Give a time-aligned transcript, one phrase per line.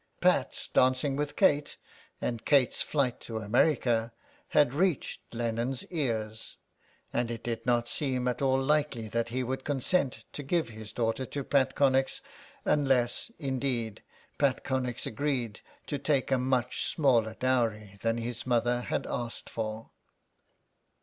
[0.19, 1.77] Pat's dancing with Kate
[2.19, 4.11] and Kate's flight to America
[4.47, 6.57] had reached Lennon's ears,
[7.13, 10.91] and it did not seem at all likely that he would consent to give his
[10.91, 12.21] daughter to Pat Connex,
[12.65, 14.01] unless, indeed,
[14.39, 19.91] Pat Connex agreed to take a much smaller dowry than his mother had asked for.